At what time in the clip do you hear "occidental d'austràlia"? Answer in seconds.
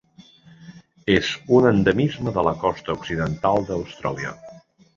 3.01-4.37